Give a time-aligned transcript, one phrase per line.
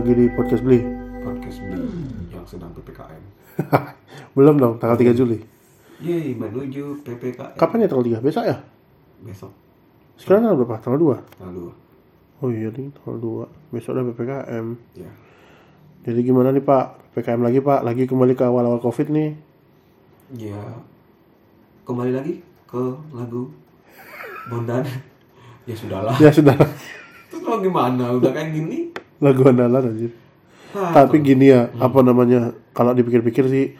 [0.00, 0.80] lagi di podcast beli.
[1.20, 1.84] podcast beli
[2.32, 3.20] yang sedang ppkm.
[4.40, 5.44] Belum dong, tanggal 3 Juli.
[6.00, 7.60] Yeay menuju ppkm.
[7.60, 8.24] Kapan ya tanggal 3?
[8.24, 8.64] Besok ya?
[9.20, 9.52] Besok
[10.16, 10.80] Sekarang tanggal berapa?
[10.80, 11.44] Tanggal 2?
[11.44, 11.68] lalu
[12.40, 13.76] Oh iya nih, tanggal 2.
[13.76, 14.66] Besok ada PPKM.
[14.96, 15.12] ya.
[16.08, 17.12] Jadi gimana nih Pak?
[17.12, 17.80] PPKM lagi Pak?
[17.84, 19.36] Lagi kembali ke awal-awal Covid nih.
[20.40, 20.80] Ya
[21.84, 22.82] kembali lagi ke
[23.12, 23.52] lagu
[24.48, 24.80] Bondan.
[25.68, 26.16] ya sudahlah.
[26.16, 26.56] Ya sudah,
[27.28, 28.16] Terus mau gimana?
[28.16, 28.96] Udah kayak gini?
[29.20, 30.12] Lagu andalan anjir.
[30.70, 32.54] Hah, Tapi gini ya, apa namanya?
[32.72, 33.74] Kalau dipikir-pikir sih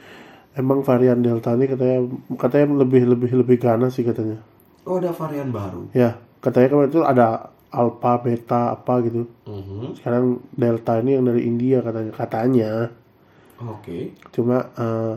[0.58, 1.98] emang varian Delta ini katanya
[2.34, 4.42] katanya lebih lebih lebih ganas sih katanya.
[4.84, 5.86] Oh ada varian baru.
[5.94, 9.30] Ya, katanya kemarin itu ada alpha, beta, apa gitu.
[9.46, 9.94] Mhm.
[10.02, 12.12] Sekarang Delta ini yang dari India katanya.
[12.12, 12.72] Katanya.
[13.62, 14.16] Oke.
[14.34, 15.14] Cuma eh,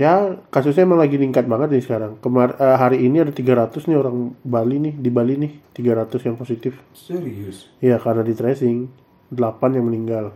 [0.00, 2.16] ya kasusnya emang lagi meningkat banget nih sekarang.
[2.24, 6.36] Kemar eh, hari ini ada 300 nih orang Bali nih, di Bali nih 300 yang
[6.40, 6.80] positif.
[6.96, 7.68] Serius.
[7.84, 8.88] Iya, karena di tracing
[9.28, 10.32] 8 yang meninggal.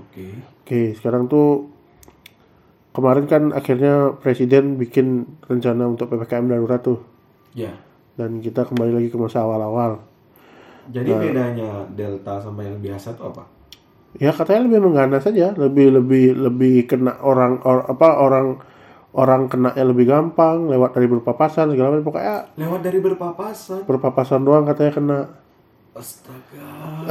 [0.00, 0.26] Oke.
[0.64, 1.68] Oke, sekarang tuh
[2.96, 7.04] kemarin kan akhirnya presiden bikin rencana untuk PPKM darurat tuh.
[7.52, 7.76] Ya.
[8.16, 10.00] Dan kita kembali lagi ke masa awal-awal.
[10.88, 13.44] Jadi bedanya delta sama yang biasa tuh apa?
[14.18, 18.58] Ya katanya lebih mengganas saja, lebih lebih lebih kena orang or, apa orang
[19.12, 23.80] orang kena lebih gampang lewat dari berpapasan segala macam pokoknya Lewat dari berpapasan.
[23.84, 25.18] berpapasan doang katanya kena.
[25.92, 26.70] Astaga.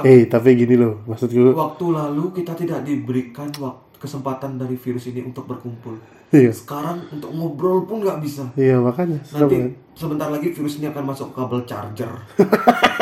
[0.00, 1.50] Eh tapi gini loh maksudku.
[1.52, 5.98] Waktu lalu kita tidak diberikan waktu kesempatan dari virus ini untuk berkumpul.
[6.30, 8.46] Iya Sekarang untuk ngobrol pun nggak bisa.
[8.54, 12.08] iya makanya Nanti sebentar lagi virus ini akan masuk kabel charger.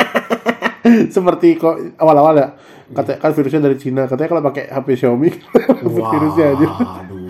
[1.15, 2.47] Seperti kok awal-awal ya
[2.89, 5.29] katanya kan virusnya dari Cina katanya kalau pakai HP Xiaomi
[6.09, 6.67] virusnya aja
[7.05, 7.29] Aduh.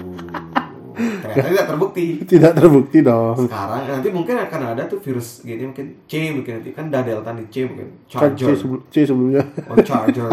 [1.29, 2.05] Ternyata tidak terbukti.
[2.31, 3.37] tidak terbukti dong.
[3.47, 7.31] Sekarang nanti mungkin akan ada tuh virus gini mungkin C mungkin nanti kan ada delta
[7.31, 8.55] nih C mungkin Kan C, charger.
[8.57, 10.27] sebelum, C sebelumnya Oh charger.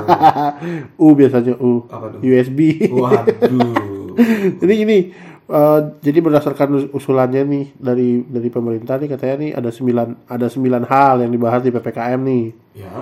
[0.99, 2.19] U biasanya U Apa tuh?
[2.25, 2.91] USB.
[2.91, 4.17] Waduh.
[4.59, 4.99] Jadi gini,
[5.47, 10.47] eh, jadi berdasarkan us- usulannya nih dari dari pemerintah nih katanya nih ada sembilan ada
[10.51, 12.47] sembilan hal yang dibahas di ppkm nih.
[12.79, 12.93] Ya.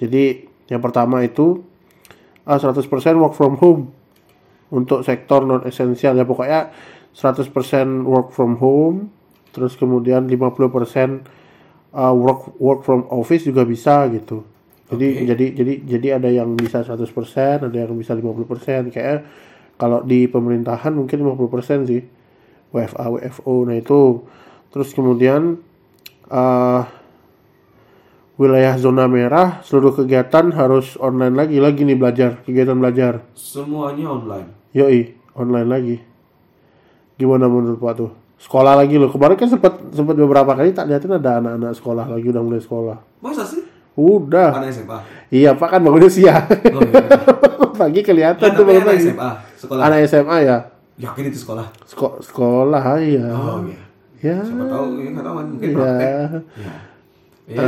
[0.00, 0.24] Jadi
[0.72, 1.60] yang pertama itu
[2.48, 2.88] eh, 100%
[3.20, 3.82] work from home
[4.70, 6.70] untuk sektor non esensial ya pokoknya
[7.10, 9.10] 100% work from home,
[9.50, 11.26] terus kemudian 50%
[11.90, 14.46] eh, work work from office juga bisa gitu.
[14.90, 15.22] Jadi Oke.
[15.26, 18.90] jadi jadi jadi ada yang bisa 100%, ada yang bisa 50%.
[18.90, 19.22] Kayak
[19.80, 22.04] kalau di pemerintahan mungkin 50% sih.
[22.70, 23.64] WFA, WFO.
[23.64, 24.22] Nah, itu
[24.68, 25.56] terus kemudian
[26.28, 26.82] eh
[28.36, 34.48] wilayah zona merah seluruh kegiatan harus online lagi lagi nih belajar kegiatan belajar Semuanya online.
[34.70, 35.96] yoi online lagi
[37.16, 41.12] gimana menurut pak tuh sekolah lagi loh kemarin kan sempat sempat beberapa kali tak liatin
[41.12, 43.60] ada anak-anak sekolah lagi udah mulai sekolah Masa sih?
[43.92, 44.98] udah Anak SMA.
[45.28, 47.04] iya pak kan bangunnya siang Oh, iya.
[47.80, 49.30] pagi kelihatan Kan tuh bangun pagi SMA.
[49.60, 49.82] Sekolah.
[49.84, 50.58] anak SMA ya
[50.96, 51.66] Yakin itu sekolah.
[51.84, 53.80] Seko- sekolah iya Oh iya.
[54.22, 56.12] ya Siapa tahu ya nggak tahu mungkin ya praktek.
[56.56, 56.74] Ya.
[57.50, 57.66] Ya,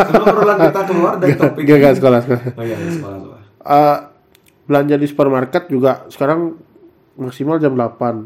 [0.00, 1.62] sebelum perluan kita keluar dari topik.
[1.62, 3.40] gak gak sekolah sekolah Oh iya, sekolah sekolah.
[3.60, 3.96] Eh,
[4.64, 6.56] belanja di supermarket juga sekarang
[7.14, 8.24] maksimal jam 8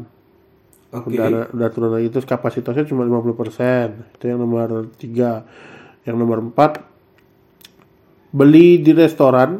[0.91, 1.11] Oke.
[1.11, 5.43] udah, udah turun lagi terus kapasitasnya cuma 50% itu yang nomor 3
[6.03, 6.79] yang nomor 4
[8.31, 9.59] beli di restoran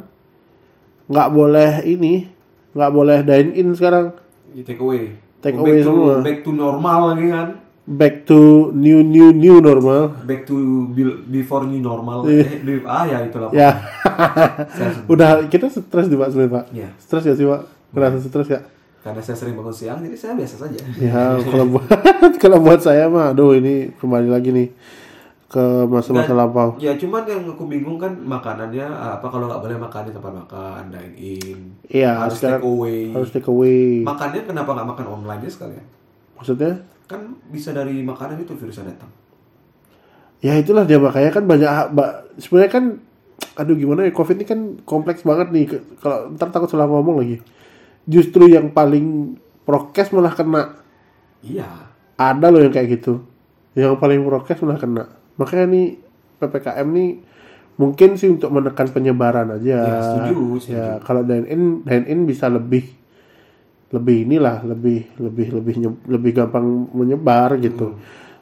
[1.06, 2.30] nggak boleh ini
[2.72, 4.14] nggak boleh dine in sekarang
[4.48, 5.14] Di take away.
[5.38, 6.16] Take Oh, away back to, semua.
[6.20, 7.50] Back to normal lagi kan.
[7.90, 8.40] back to
[8.72, 10.54] new new new normal Back to
[10.88, 12.22] be- before new normal.
[12.24, 13.50] Eh, be- ah ya itulah.
[13.50, 13.74] ya
[15.08, 16.90] udah kita stres di pak sebenarnya pak Iya.
[16.98, 18.62] stres ya sih pak ngerasa stres ya
[19.00, 20.80] Karena saya sering bangun siang, jadi saya biasa saja.
[20.98, 21.88] ya kalau buat
[22.44, 24.68] kalau buat saya mah aduh ini kembali lagi nih
[25.50, 30.02] ke masa-masa lampau Ya cuman yang aku bingung kan makanannya apa kalau nggak boleh makan
[30.06, 33.00] di tempat makan, dine in, Iya, harus sekarang take away.
[33.10, 35.86] harus take away Makannya kenapa nggak makan online aja sekalian?
[36.34, 39.10] maksudnya Kan bisa dari makanan itu virusnya datang.
[40.40, 42.86] ya itulah dia makanya kan banyak ba- sebenarnya kan
[43.56, 45.66] aduh gimana ya covid ini kan kompleks banget nih
[45.98, 47.44] kalau ntar takut salah ngomong lagi
[48.06, 50.80] justru yang paling prokes malah kena
[51.42, 51.68] Iya.
[52.16, 53.20] ada loh yang kayak gitu
[53.74, 55.04] yang paling prokes malah kena
[55.40, 55.88] makanya nih
[56.44, 57.10] ppkm nih
[57.80, 59.80] mungkin sih untuk menekan penyebaran aja.
[59.80, 60.76] Ya, setuju, setuju.
[60.76, 62.84] ya kalau dine in dine in bisa lebih
[63.90, 65.76] lebih inilah lebih lebih lebih
[66.06, 67.98] lebih gampang menyebar gitu.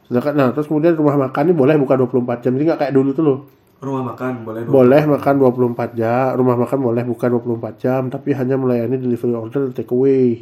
[0.10, 2.52] Sedangkan nah terus kemudian rumah makan ini boleh buka 24 jam.
[2.58, 3.40] Jadi nggak kayak dulu tuh loh.
[3.78, 4.74] Rumah makan boleh dong.
[4.74, 6.34] boleh makan 24 jam.
[6.34, 10.42] Rumah makan boleh buka 24 jam tapi hanya melayani delivery order dan take away.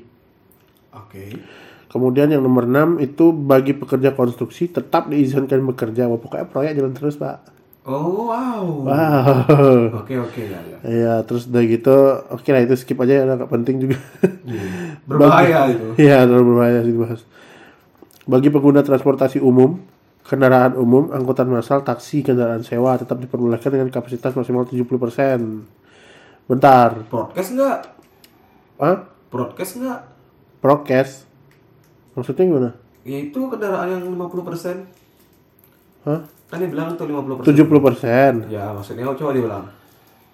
[0.96, 1.36] Oke.
[1.86, 6.10] Kemudian yang nomor 6 itu bagi pekerja konstruksi tetap diizinkan bekerja.
[6.10, 7.56] Wah, pokoknya proyek jalan terus, Pak.
[7.86, 8.66] Oh wow.
[8.66, 10.02] Wow.
[10.02, 10.78] Oke oke ya ya.
[10.82, 11.94] Iya, terus udah gitu,
[12.34, 14.02] oke lah itu skip aja ya, nggak penting juga.
[14.26, 14.98] Hmm.
[15.06, 15.94] Berbahaya itu.
[16.02, 17.22] Iya, terlalu berbahaya sih dibahas.
[18.26, 19.78] Bagi pengguna transportasi umum,
[20.26, 26.50] kendaraan umum, angkutan massal, taksi, kendaraan sewa tetap diperbolehkan dengan kapasitas maksimal 70%.
[26.50, 27.80] Bentar, Broadcast nggak?
[28.82, 28.98] Hah?
[29.30, 30.00] Broadcast nggak?
[30.58, 31.30] Prokes?
[32.16, 32.70] Maksudnya gimana?
[33.06, 36.08] Ya itu kendaraan yang 50%.
[36.08, 36.20] Hah?
[36.50, 37.44] Kan dia bilang tuh 50%.
[37.44, 38.50] 70%.
[38.50, 39.66] Ya maksudnya oh, coba diulang.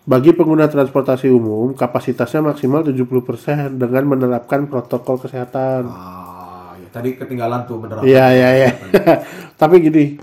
[0.02, 5.86] Bagi pengguna transportasi umum, kapasitasnya maksimal 70% dengan menerapkan protokol kesehatan.
[5.86, 8.02] Ah, ya tadi ketinggalan tuh beneran.
[8.02, 8.72] Iya, iya, iya.
[9.62, 10.18] Tapi gini,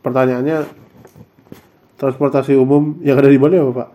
[0.00, 0.64] pertanyaannya
[2.00, 3.88] transportasi umum yang ada di mana ya, Pak?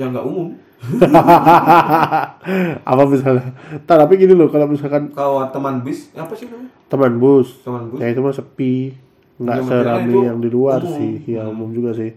[0.00, 0.48] Yang nggak umum.
[2.86, 3.50] Apa misalnya?
[3.76, 6.68] Nah, tapi gini loh, kalau misalkan Kalau teman bis, apa sih namanya?
[6.86, 7.98] teman bus, Teman bus.
[7.98, 8.94] ya itu mah sepi,
[9.36, 10.92] nggak Ya, maksudnya serame itu yang di luar umum.
[10.92, 12.10] sih, ya umum juga sih.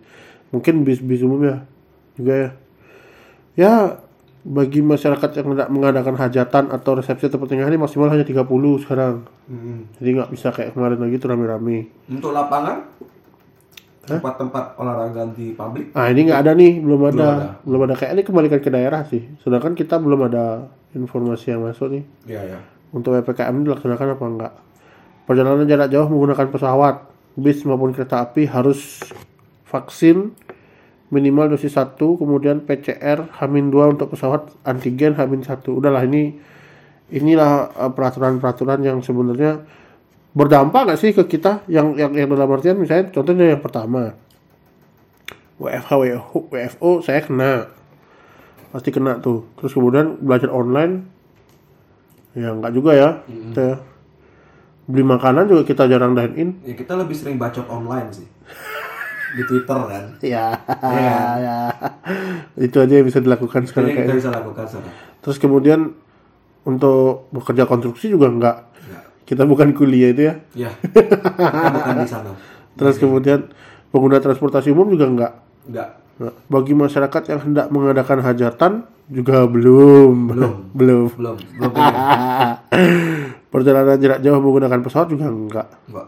[0.50, 1.56] Mungkin bis-bis umum ya,
[2.14, 2.50] juga ya.
[3.56, 3.72] Ya,
[4.42, 8.46] bagi masyarakat yang hendak mengadakan hajatan atau resepsi atau pernikahan ini maksimal hanya 30
[8.80, 9.26] sekarang.
[9.46, 9.84] Hmm.
[9.98, 11.90] Jadi nggak bisa kayak kemarin lagi tuh rame-rame.
[12.08, 12.88] Untuk lapangan,
[14.18, 17.48] tempat-tempat olahraga di publik, Ah ini nggak ada nih, belum ada, ada.
[17.62, 17.94] belum ada.
[17.94, 19.22] Kayak ini kembalikan ke daerah sih.
[19.46, 20.66] Sedangkan kita belum ada
[20.98, 22.04] informasi yang masuk nih.
[22.26, 22.60] ya ya.
[22.90, 24.54] Untuk ppkm ini dilaksanakan apa enggak?
[25.30, 26.96] Perjalanan jarak jauh menggunakan pesawat,
[27.38, 28.98] bis maupun kereta api harus
[29.70, 30.34] vaksin
[31.14, 35.66] minimal dosis 1, kemudian PCR H-2 untuk pesawat antigen H-1.
[35.70, 36.38] Udahlah ini
[37.10, 39.66] inilah eh, peraturan-peraturan yang sebenarnya
[40.30, 44.14] berdampak nggak sih ke kita yang yang yang dalam artian misalnya contohnya yang pertama
[45.60, 47.68] WFH WFO, WFO saya kena
[48.70, 51.10] pasti kena tuh terus kemudian belajar online
[52.32, 53.82] ya nggak juga ya Kita
[54.86, 58.26] beli makanan juga kita jarang dine in Ya kita lebih sering bacot online sih.
[59.30, 60.04] Di Twitter kan.
[60.34, 61.18] ya Iya.
[61.38, 61.58] ya
[62.56, 64.94] itu aja yang bisa dilakukan sekarang kita bisa lakukan sekarang.
[65.20, 65.94] terus kemudian
[66.62, 68.99] untuk bekerja konstruksi juga nggak Ya.
[69.30, 70.72] Kita bukan kuliah itu ya Ya.
[70.82, 72.34] Kita bukan di sana.
[72.74, 73.46] terus kemudian
[73.88, 75.34] pengguna transportasi umum juga nggak
[75.70, 75.90] Enggak.
[76.18, 78.72] Nah, bagi masyarakat yang hendak mengadakan hajatan
[79.08, 80.54] juga belum Belum.
[80.80, 81.38] belum Belum.
[81.38, 81.72] Belum
[83.50, 86.08] perjalanan jarak jauh menggunakan pesawat juga enggak Enggak.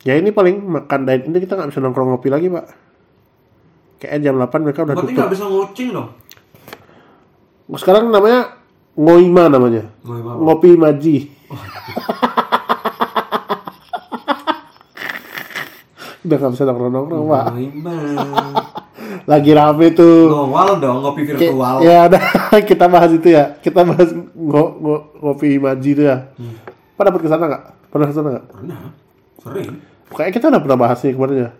[0.00, 2.66] ya ini paling makan dine ini kita nggak bisa nongkrong ngopi lagi pak
[3.98, 6.08] kayak jam 8 mereka udah Berarti tutup nggak bisa ngocing dong.
[7.72, 8.58] sekarang namanya
[8.92, 10.32] ngoima namanya Ngopi apa?
[10.36, 11.16] ngopi maji
[16.20, 17.44] udah nggak bisa nongkrong nongkrong pak
[19.26, 21.80] lagi rame tuh Ngowal dong, ngopi virtual.
[21.80, 22.20] ya udah
[22.68, 26.54] kita bahas itu ya kita bahas ngo, ngo- ngopi maji itu ya Hmm.
[26.94, 28.78] Pak dapat ke sana nggak pernah ke sana nggak Pernah.
[29.40, 29.68] Sering.
[30.06, 31.50] Kayaknya kita udah pernah bahas nih kemarin ya.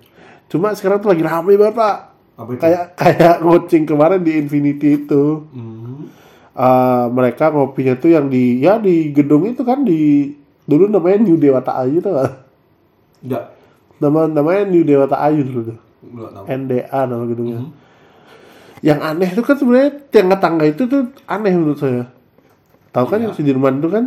[0.47, 1.95] Cuma sekarang tuh lagi rame banget pak.
[2.37, 2.61] Apa itu?
[2.61, 5.23] Kayak kayak ngocing kemarin di Infinity itu.
[5.49, 6.11] Hmm.
[6.51, 10.35] Eh, mereka ngopinya tuh yang di ya di gedung itu kan di
[10.67, 12.31] dulu namanya New Dewata Ayu tuh nggak?
[13.23, 13.45] Enggak.
[14.03, 15.79] Nama namanya New Dewata Ayu dulu tuh.
[16.49, 17.63] NDA nama gedungnya.
[17.63, 17.73] Hmm.
[18.81, 22.09] Yang aneh itu kan sebenarnya tangga-tangga itu tuh aneh menurut saya.
[22.91, 23.25] Tahu kan Iya.
[23.31, 24.05] yang Sudirman itu kan?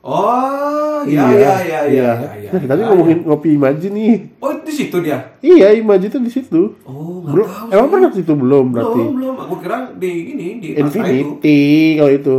[0.00, 2.12] Oh, iya iya iya iya.
[2.36, 2.88] iya, Nah, tadi iya.
[2.88, 4.12] ngomongin ngopi Imaji nih.
[4.38, 5.18] Oh, di situ dia.
[5.38, 6.76] Iya, Imaji tuh di situ.
[6.82, 7.68] Oh, Belum, tahu.
[7.70, 8.98] emang pernah di situ belum berarti?
[8.98, 9.34] Belum, belum.
[9.38, 10.82] Aku kira di ini di pasar itu.
[10.82, 11.60] Infinity
[11.94, 12.38] kalau itu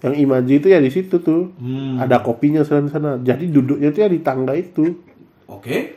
[0.00, 1.94] yang Imaji itu ya di situ tuh Hmm.
[1.96, 4.98] ada kopinya sana sana jadi duduknya tuh ya di tangga itu
[5.46, 5.94] Oke.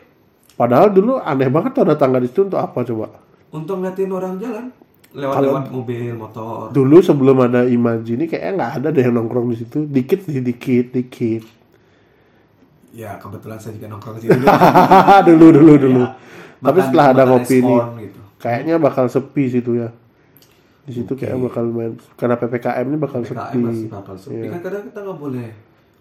[0.53, 3.10] padahal dulu aneh banget tuh ada tangga di situ untuk apa coba
[3.50, 4.70] Untuk ngeliatin orang jalan
[5.10, 6.70] lewat-lewat mobil, motor.
[6.70, 10.38] dulu sebelum ada Imaji ini kayaknya nggak ada deh yang nongkrong di situ dikit sih
[10.39, 11.41] dikit dikit
[12.96, 14.40] Ya, kebetulan saya juga nongkrong di situ.
[15.28, 16.04] dulu dulu dulu
[16.58, 18.20] tapi Makan- setelah ada kopi ini gitu.
[18.38, 19.90] kayaknya bakal sepi situ ya
[20.82, 24.46] di situ kayaknya bakal main karena ppkm ini bakal PKM sepi masih bakal sepi.
[24.48, 25.48] Kan kadang kita nggak boleh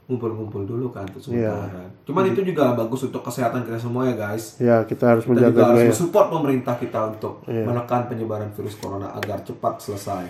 [0.05, 1.49] ngumpul-ngumpul dulu kan untuk Iya.
[1.51, 1.85] sementara.
[2.05, 4.45] Cuman itu juga bagus untuk kesehatan kita semua ya guys.
[4.59, 7.65] ya kita harus Kita menjaga juga harus ya mensupport pemerintah kita untuk Iya.
[7.65, 10.25] menekan penyebaran virus corona agar cepat selesai.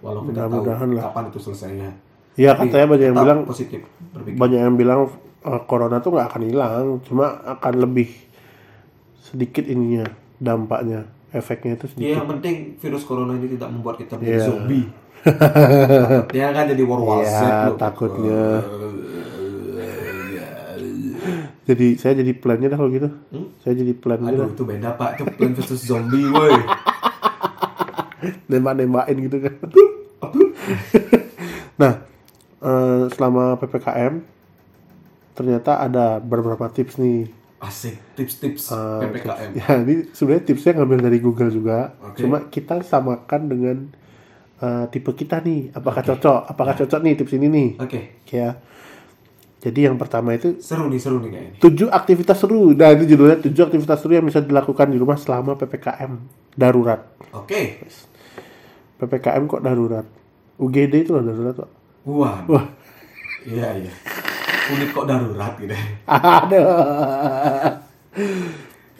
[0.00, 1.04] Walaupun kita tahu lah.
[1.06, 1.90] kapan itu selesainya.
[2.34, 4.34] ya katanya banyak yang bilang positif berpikir.
[4.34, 5.00] banyak yang bilang
[5.42, 8.08] eh, corona tuh nggak akan hilang cuma akan lebih
[9.20, 10.04] sedikit ininya
[10.36, 14.86] dampaknya efeknya itu Ya, sedikit yang penting virus corona ini tidak membuat kita menjadi zombie.
[15.20, 17.22] Takutnya kan jadi war loh.
[17.76, 18.42] takutnya.
[21.62, 23.46] jadi saya jadi plannya dah kalau gitu Hmm?
[23.62, 24.48] saya jadi plan Aduh, dah.
[24.50, 25.08] itu beda pak.
[25.14, 26.50] Itu plan versus zombie, woi.
[28.50, 29.54] nembak nembakin gitu kan
[31.80, 31.92] nah
[32.60, 34.14] eh, selama ppkm
[35.40, 39.52] ternyata ada beberapa tips nih Asik, tips-tips Uh, PPKM.
[39.52, 41.92] Ya, ini sebenarnya tipsnya ngambil dari Google juga.
[42.00, 42.24] Oke.
[42.24, 43.76] Cuma kita samakan dengan
[44.60, 45.68] uh, tipe kita nih.
[45.72, 46.48] Apakah cocok?
[46.48, 47.68] Apakah cocok nih tips ini nih?
[47.76, 48.56] Oke, Ya.
[49.60, 51.52] Jadi yang pertama itu seru nih, seru nih kayaknya.
[51.60, 52.72] tujuh aktivitas seru.
[52.72, 56.16] Nah, ini judulnya tujuh aktivitas seru yang bisa dilakukan di rumah selama PPKM
[56.56, 57.12] darurat.
[57.36, 57.76] Oke,
[58.96, 60.08] PPKM kok darurat?
[60.56, 61.70] UGD itu loh darurat kok.
[62.08, 62.64] wah, Wah.
[63.44, 63.92] iya iya.
[64.70, 65.74] Unik kok darurat gitu.
[66.06, 66.62] Ada.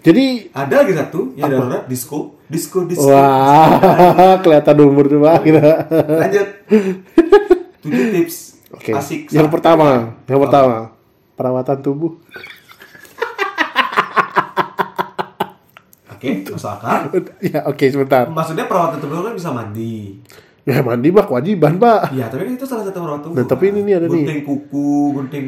[0.00, 3.04] Jadi Ada lagi satu yang darurat, disco, disco, disco.
[3.04, 5.36] wah kelihatan umur tuh Pak.
[5.44, 5.60] Kita.
[6.24, 6.48] Lanjut.
[7.80, 8.36] Tujuh tips
[8.72, 8.90] Oke.
[8.96, 9.20] asik.
[9.28, 9.88] Yang saat pertama,
[10.24, 10.76] yang pertama
[11.36, 12.12] perawatan tubuh.
[16.12, 17.00] Oke, masuk akal.
[17.40, 18.28] ya oke sebentar.
[18.28, 20.20] Maksudnya perawatan tubuh kan bisa mandi.
[20.68, 22.12] Ya mandi mah kewajiban Pak.
[22.12, 23.36] Iya, tapi kan itu salah satu perawatan tubuh.
[23.40, 24.24] Nah, tapi ini nih ada nih.
[24.24, 25.46] gunting kuku, gunting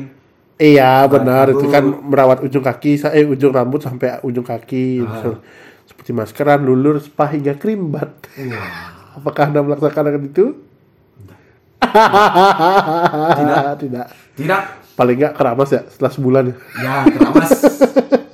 [0.62, 5.42] Iya benar itu kan merawat ujung kaki, eh ujung rambut sampai ujung kaki, Ah.
[5.82, 8.14] Seperti maskeran, lulur, spa hingga krim bat.
[8.38, 9.18] Wah.
[9.18, 10.54] Apakah anda melaksanakan itu?
[13.42, 13.64] Tidak.
[13.82, 14.06] Tidak.
[14.38, 14.62] Tidak.
[14.94, 16.56] Paling nggak keramas ya setelah sebulan ya.
[16.78, 17.50] Ya, keramas.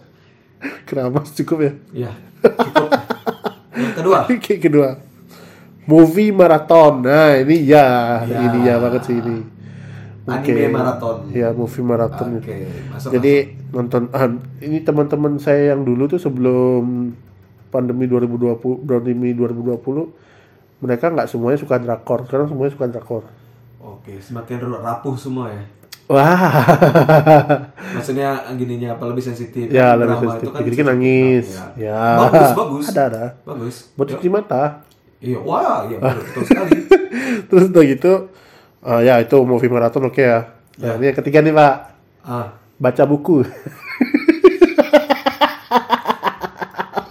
[0.89, 1.73] Keramas cukup ya.
[1.93, 2.11] ya,
[2.45, 2.89] cukup.
[3.73, 4.19] Yang kedua.
[4.65, 4.89] Kedua,
[5.89, 7.01] movie marathon.
[7.01, 8.39] Nah ini ya, Ya.
[8.45, 9.37] ini ya banget sih ini.
[10.23, 10.53] Oke.
[10.53, 11.17] Anime maraton.
[11.33, 12.37] Ya movie marathon.
[12.37, 13.11] Oke, masuk.
[13.11, 13.35] Jadi
[13.69, 14.29] nonton ah,
[14.61, 17.17] ini teman-teman saya yang dulu tuh sebelum
[17.69, 19.81] pandemi 2020 pandemi 2020
[20.79, 22.29] mereka nggak semuanya suka drakor.
[22.29, 23.25] Sekarang semuanya suka drakor.
[23.81, 25.65] Oke, semakin rapuh semua ya.
[26.09, 26.41] Wah.
[27.97, 29.69] Maksudnya gininya apa lebih sensitif.
[29.69, 30.45] ya Kan lebih drama sensitif.
[30.45, 31.47] itu kan bisa- nangis.
[31.49, 31.89] Ya.
[31.89, 32.05] Ya.
[32.21, 32.85] Bagus, bagus.
[32.87, 33.25] Ada ada.
[33.45, 33.75] Bagus.
[33.93, 34.63] Buat cuci mata.
[35.19, 36.71] Iya, wah, iya betul, sekali.
[37.45, 38.13] Terus udah gitu,
[38.81, 40.55] eh, ya itu movie marathon oke ya.
[40.79, 40.97] Nah, Ya.
[40.97, 41.75] ini yang ketiga nih pak,
[42.23, 42.47] Ah,
[42.77, 43.43] baca buku.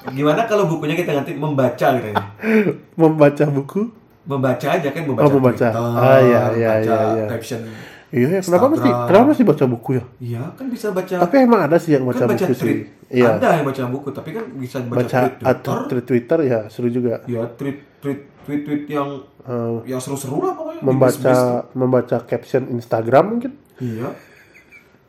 [0.10, 2.16] gimana kalau bukunya kita ganti membaca gitu ya?
[3.00, 3.82] Membaca buku.
[4.24, 5.24] Membaca aja kan membaca.
[5.24, 5.68] Oh, membaca.
[5.70, 7.26] Twitter, Ah, iya, iya, iya, iya.
[7.30, 7.62] caption.
[8.08, 10.04] Iya, ya, kenapa mesti kenapa mesti baca buku ya?
[10.18, 11.16] Iya, kan bisa baca.
[11.22, 12.72] Tapi emang ada sih yang baca kan baca buku tweet.
[12.72, 12.78] sih.
[13.14, 13.36] Iya.
[13.36, 15.78] Ada yang baca buku, tapi kan bisa baca, Baca tweet Twitter.
[15.86, 17.20] tweet Twitter ya seru juga.
[17.26, 19.10] Ya, tweet tweet tweet tweet yang
[19.44, 20.80] Eh, yang seru-seru lah pokoknya.
[20.82, 21.36] membaca
[21.72, 23.52] membaca caption Instagram mungkin.
[23.78, 24.12] Iya.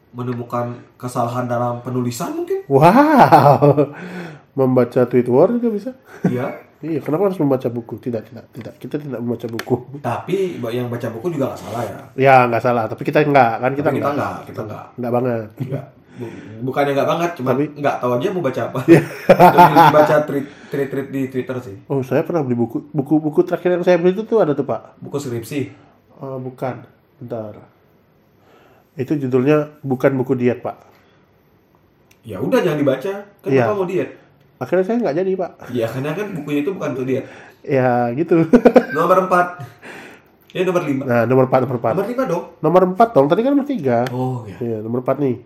[0.09, 2.65] Menemukan kesalahan dalam penulisan mungkin.
[2.67, 3.93] Wow.
[4.53, 5.91] Membaca tweet war juga bisa.
[6.25, 6.49] Iya.
[6.79, 7.99] Iya, kenapa harus membaca buku?
[7.99, 8.79] Tidak, tidak, tidak.
[8.79, 9.99] Kita tidak membaca buku.
[9.99, 11.99] Tapi yang baca buku juga nggak salah ya.
[12.15, 12.87] Ya, nggak salah.
[12.87, 14.15] Tapi kita nggak, kan kita Tapi kita nggak.
[14.15, 14.85] nggak, kita nggak.
[14.95, 15.49] Nggak banget.
[16.15, 18.79] Bu- Bukannya nggak banget, cuma nggak tahu aja mau baca apa.
[18.87, 19.03] Iya.
[19.99, 21.77] Baca tweet tweet tweet di Twitter sih.
[21.89, 22.89] Oh, saya pernah beli buku.
[22.93, 25.01] Buku-buku terakhir yang saya beli itu tuh ada tuh, Pak.
[25.01, 25.61] Buku skripsi.
[26.21, 26.85] Oh, bukan.
[27.19, 27.57] Bentar.
[28.95, 30.77] Itu judulnya bukan buku diet, Pak.
[32.27, 33.13] Ya udah jangan dibaca.
[33.41, 33.65] Kan Iya.
[33.65, 34.11] apa mau diet?
[34.59, 35.51] Akhirnya saya nggak jadi, Pak.
[35.71, 37.25] Ya karena kan bukunya itu bukan untuk diet.
[37.63, 38.43] Ya, gitu.
[38.97, 40.57] Nomor 4.
[40.57, 41.05] Ya nomor 5.
[41.05, 41.93] nah, nomor 4, nomor 4.
[41.93, 42.45] Nomor 5 dong.
[42.65, 43.27] Nomor 4 dong.
[43.29, 44.09] Tadi kan nomor 3.
[44.17, 44.57] Oh ya.
[44.65, 45.37] Iya, nomor 4 nih.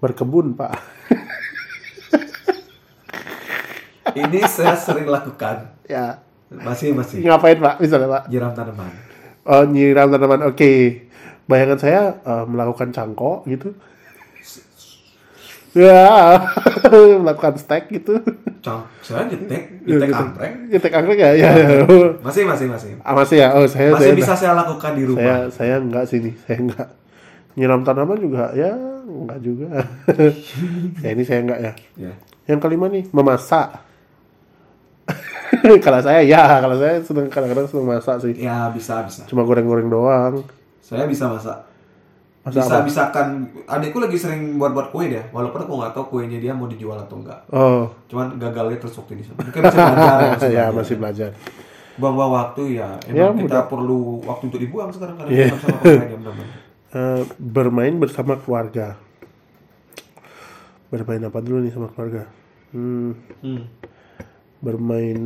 [0.00, 0.72] Berkebun, Pak.
[4.20, 5.78] Ini saya sering lakukan.
[5.84, 6.18] ya.
[6.48, 7.20] Masih masih.
[7.20, 7.74] Ngapain, Pak?
[7.78, 8.22] Misalnya, Pak.
[8.26, 8.90] Nyiram tanaman.
[9.44, 10.40] Oh, nyiram tanaman.
[10.48, 11.04] Oke.
[11.44, 13.76] Bayangan saya eh, melakukan cangkok gitu.
[15.76, 16.40] Ya,
[17.22, 18.18] melakukan stack gitu.
[18.64, 20.22] Cang, saya nyetek, Iya, nyetek gitu.
[20.24, 20.52] anggrek.
[20.72, 21.30] Nyetek anggrek ya?
[21.36, 21.68] Ya, ya.
[22.24, 22.90] Masih masih masih.
[23.04, 23.48] Ah, masih ya?
[23.54, 25.20] Oh, saya Masih saya bisa saya lakukan di rumah.
[25.20, 26.32] saya saya enggak sini.
[26.42, 26.88] Saya enggak.
[27.54, 28.72] Nyiram tanaman juga ya
[29.04, 29.68] enggak juga.
[31.04, 31.72] ya ini saya enggak ya.
[32.00, 32.12] Ya.
[32.48, 33.68] Yang kelima nih, memasak.
[35.84, 38.34] kalau saya ya, kalau saya sedang kadang-kadang sedang masak sih.
[38.36, 39.22] Ya bisa bisa.
[39.24, 40.42] Cuma goreng-goreng doang.
[40.78, 41.58] Saya bisa masak.
[42.40, 42.84] Masak bisa apa?
[42.84, 43.26] bisakan
[43.66, 46.96] adikku lagi sering buat buat kue dia walaupun aku nggak tahu kuenya dia mau dijual
[46.96, 50.72] atau enggak Oh, cuman gagalnya terus waktu ini mungkin masih belajar ya, masih ya belajar.
[50.72, 51.30] masih belajar.
[51.98, 53.64] buang-buang waktu ya Ya, emang kita mudah.
[53.68, 55.46] perlu waktu untuk dibuang sekarang karena Iya.
[55.46, 56.16] kita sama keluarga.
[56.88, 58.96] Eh, bermain bersama keluarga.
[60.88, 62.24] Bermain apa dulu nih sama keluarga?
[62.70, 63.12] Hmm,
[63.42, 63.60] hmm.
[64.58, 65.18] Bermain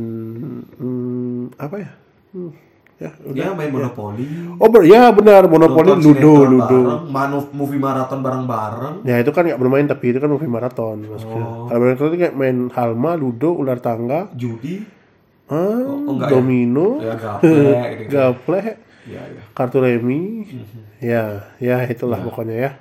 [0.77, 1.91] hmm, apa ya?
[2.33, 2.51] Hmm,
[2.97, 3.37] ya, udah.
[3.37, 4.25] ya main monopoli
[4.61, 6.79] Oh, ber, ya benar, monopoli ludo, ludo.
[7.09, 11.43] bareng, movie maraton bareng-bareng Ya itu kan nggak bermain tapi itu kan movie maraton maksudnya.
[11.43, 11.65] Oh.
[11.67, 14.85] Kalau maraton itu kayak main halma, ludo, ular tangga, judi
[15.51, 16.33] ah, oh, enggak ya?
[16.33, 18.65] domino, ya gaplek gitu gaplek,
[19.05, 20.81] ya ya kartu remi, Mhm.
[21.03, 21.23] ya,
[21.59, 22.71] ya itulah pokoknya ya.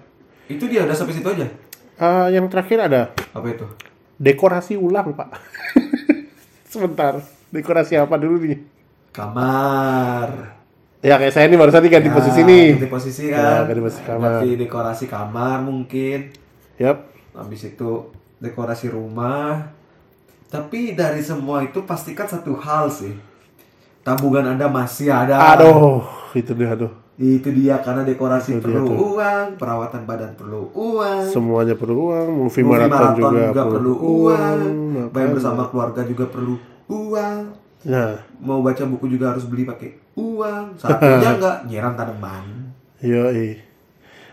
[0.47, 1.47] itu dia udah sampai situ aja
[1.99, 3.67] Ah, yang terakhir ada apa itu
[4.17, 5.29] dekorasi ulang pak.
[6.73, 7.21] Sebentar,
[7.53, 8.59] dekorasi apa dulu nih?
[9.13, 10.29] kamar
[11.03, 12.67] Ya kayak saya nih barusan nih ganti Ya, posisi nih.
[12.79, 14.31] ganti posisi Ya, kan ganti posisi kamar.
[14.39, 16.19] ganti dekorasi kamar mungkin
[16.79, 16.97] Yap.
[17.35, 17.91] habis itu
[18.39, 19.67] dekorasi rumah.
[20.47, 23.13] Tapi dari semua itu pastikan satu hal sih.
[24.07, 25.59] Tabungan Anda masih ada.
[25.59, 26.07] Aduh,
[26.39, 26.93] itu dia aduh.
[27.23, 28.97] Itu dia karena dekorasi Itu dia perlu tuh.
[29.15, 31.23] uang, perawatan badan perlu uang.
[31.25, 35.31] Semuanya perlu uang, movie, Movie marathon, marathon juga, perlu uang, main makanya.
[35.31, 36.55] bersama keluarga juga perlu
[36.89, 37.39] uang,
[37.83, 40.75] Nah, mau baca buku juga harus beli pakai uang.
[40.77, 42.45] Satunya enggak nyiram tanaman.
[42.99, 43.59] yoi.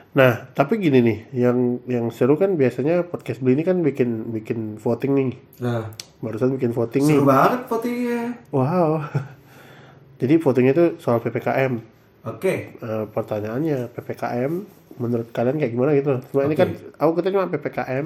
[0.10, 4.60] Nah, tapi gini nih, yang yang seru kan biasanya podcast beli ini kan bikin bikin
[4.76, 5.32] voting nih.
[5.60, 7.16] Nah, Barusan bikin voting nih.
[7.16, 8.22] seru banget votingnya.
[8.50, 9.06] Wow.
[10.22, 11.99] Jadi votingnya itu soal PPKM.
[12.22, 14.54] Oke, Eh, pertanyaannya PPKM
[14.98, 16.20] menurut kalian kayak gimana gitu?
[16.30, 16.60] Cuma ini Oke.
[16.60, 18.06] kan aku kita cuma PPKM.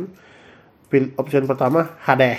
[0.86, 2.38] Pil option pertama hadeh.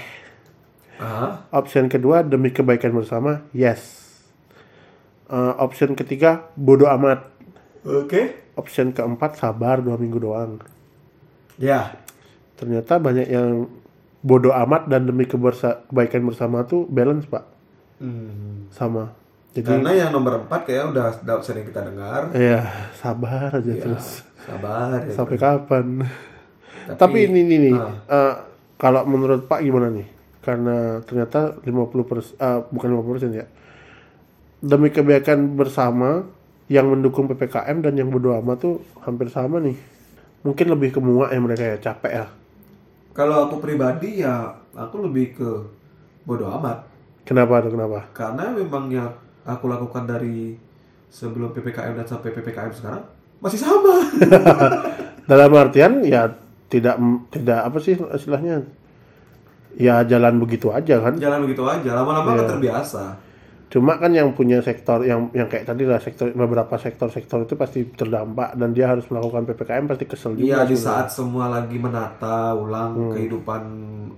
[0.97, 4.07] ah, Option kedua demi kebaikan bersama, yes.
[5.27, 7.27] Eh, option ketiga bodoh amat.
[7.83, 8.23] oke,
[8.55, 10.63] Option keempat sabar dua minggu doang.
[11.57, 11.99] ya,
[12.55, 13.67] Ternyata banyak yang
[14.21, 17.43] bodoh amat dan demi kebersa- kebaikan bersama tuh balance pak
[17.99, 18.71] Hmm.
[18.71, 19.11] sama.
[19.55, 22.35] Jadi Karena yang nomor empat kayak udah udah sering kita dengar.
[22.35, 24.27] ya sabar aja Ya, terus.
[24.43, 24.99] sabar.
[25.01, 25.15] ya.
[25.15, 25.87] Sampai kapan?
[26.85, 27.95] Tapi, Tapi ini ini nih, Ah.
[28.05, 28.35] eh,
[28.77, 30.05] kalau menurut Pak gimana nih?
[30.43, 32.35] Karena ternyata 50 persen,
[32.69, 33.47] bukan 50 persen ya.
[34.59, 36.27] Demi kebaikan bersama
[36.67, 39.77] yang mendukung PPKM dan yang berdoa amat tuh hampir sama nih.
[40.43, 42.27] Mungkin lebih ke muak ya mereka ya, capek ya.
[43.15, 45.49] kalau aku pribadi ya aku lebih ke
[46.23, 46.83] bodoh amat.
[47.23, 48.11] Kenapa tuh kenapa?
[48.11, 49.09] Karena memang yang
[49.45, 50.57] aku lakukan dari
[51.09, 53.05] sebelum PPKM dan sampai PPKM sekarang
[53.39, 54.09] masih sama.
[55.31, 56.33] Dalam artian ya
[56.69, 56.97] tidak
[57.31, 58.65] tidak apa sih istilahnya?
[59.75, 61.19] Ya jalan begitu aja kan.
[61.19, 62.51] Jalan begitu aja, lama-lama kan Iya.
[62.51, 63.05] terbiasa.
[63.75, 67.83] Cuma kan yang punya sektor yang yang kayak tadi lah sektor beberapa sektor-sektor itu pasti
[67.83, 70.47] terdampak dan dia harus melakukan PPKM pasti kesel juga.
[70.47, 73.63] Iya di saat semua lagi menata ulang kehidupan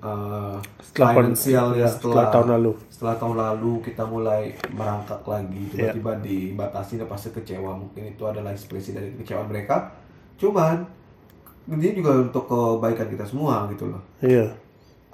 [0.04, 2.76] uh, Setelah finansial ya, ya setelah tahun lalu.
[2.92, 5.88] Setelah tahun lalu kita mulai merangkak lagi Iya.
[5.96, 9.88] tiba-tiba dibatasi dan pasti kecewa mungkin itu adalah ekspresi dari kekecewaan mereka.
[10.36, 10.84] Cuman
[11.72, 14.04] ini juga untuk kebaikan kita semua gitu loh.
[14.20, 14.52] Iya.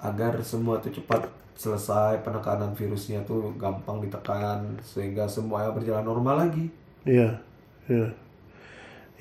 [0.02, 6.66] Agar semua itu cepat selesai penekanan virusnya tuh gampang ditekan sehingga semuanya berjalan normal lagi.
[7.04, 7.38] Iya.
[7.86, 8.08] Iya.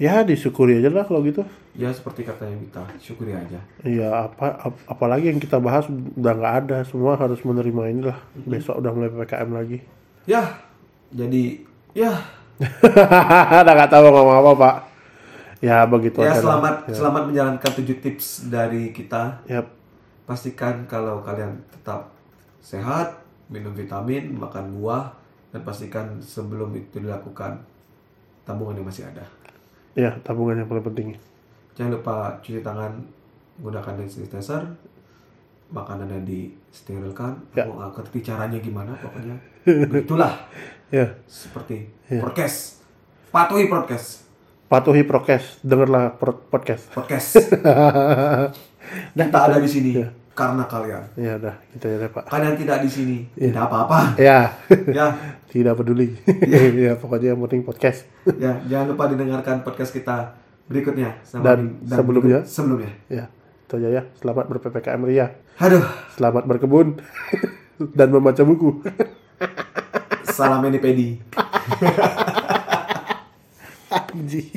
[0.01, 1.45] Ya disyukuri aja lah kalau gitu.
[1.71, 3.59] Ya seperti katanya kita, syukuri aja.
[3.85, 8.81] Iya apa ap- apalagi yang kita bahas udah nggak ada semua harus menerima inilah besok
[8.81, 9.77] udah mulai ppkm lagi.
[10.25, 10.57] Ya,
[11.13, 11.61] jadi
[11.93, 12.11] ya
[13.61, 14.75] udah nggak tahu ngomong apa pak.
[15.61, 19.45] Ya begitu ya selamat selamat menjalankan tujuh tips dari kita.
[19.45, 19.69] Yap.
[20.25, 22.09] Pastikan kalau kalian tetap
[22.61, 23.17] sehat,
[23.49, 25.11] minum vitamin, makan buah,
[25.51, 27.59] dan pastikan sebelum itu dilakukan
[28.45, 29.25] tabungannya masih ada.
[29.91, 31.07] Ya tabungan yang paling penting.
[31.75, 32.95] Jangan lupa cuci tangan
[33.59, 34.63] menggunakan hand sanitizer,
[35.67, 37.35] makanannya disterilkan.
[37.51, 37.67] Ya.
[37.67, 39.35] Aku nggak ngerti caranya gimana, pokoknya
[39.91, 40.33] begitulah
[40.91, 41.07] Ya.
[41.27, 42.83] seperti podcast.
[43.31, 44.27] Patuhi podcast.
[44.67, 45.59] Patuhi prokes.
[45.63, 46.87] Dengarlah pro- podcast.
[46.95, 47.59] Podcast.
[47.59, 48.47] Dah,
[49.27, 50.07] Kita ada di sini Ya.
[50.41, 51.03] Karena kalian.
[51.13, 52.23] Ya udah gitu ya pak.
[52.25, 54.17] Kalian tidak di sini, tidak apa-apa.
[54.17, 54.57] Ya.
[54.89, 55.07] ya,
[55.53, 56.17] Tidak peduli.
[56.81, 58.09] ya pokoknya yang penting podcast.
[58.41, 60.33] ya, jangan lupa didengarkan podcast kita
[60.65, 62.41] berikutnya Dan sebelumnya?
[62.41, 62.91] berikut- sebelumnya.
[63.05, 63.25] Ya.
[63.69, 64.03] Itu aja ya.
[64.17, 65.27] Selamat ber-PPKM Ria.
[65.61, 65.85] Aduh,
[66.17, 66.97] Selamat berkebun
[67.97, 68.81] dan membaca buku.
[70.25, 71.21] salam Pedi.
[73.91, 74.49] Anjir.